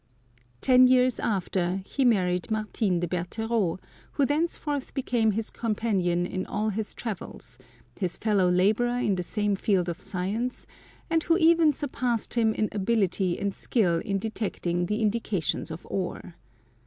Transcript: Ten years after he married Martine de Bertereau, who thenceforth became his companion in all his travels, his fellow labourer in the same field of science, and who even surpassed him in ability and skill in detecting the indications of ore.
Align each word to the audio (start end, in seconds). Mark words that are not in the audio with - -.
Ten 0.61 0.87
years 0.87 1.19
after 1.19 1.83
he 1.85 2.03
married 2.03 2.49
Martine 2.49 3.01
de 3.01 3.07
Bertereau, 3.07 3.77
who 4.13 4.25
thenceforth 4.25 4.95
became 4.95 5.33
his 5.33 5.51
companion 5.51 6.25
in 6.25 6.43
all 6.47 6.69
his 6.69 6.95
travels, 6.95 7.59
his 7.99 8.17
fellow 8.17 8.49
labourer 8.49 8.97
in 8.97 9.13
the 9.13 9.21
same 9.21 9.55
field 9.55 9.87
of 9.87 10.01
science, 10.01 10.65
and 11.07 11.21
who 11.21 11.37
even 11.37 11.71
surpassed 11.71 12.33
him 12.33 12.51
in 12.55 12.67
ability 12.71 13.37
and 13.37 13.53
skill 13.53 13.99
in 13.99 14.17
detecting 14.17 14.87
the 14.87 15.03
indications 15.03 15.69
of 15.69 15.85
ore. 15.87 16.33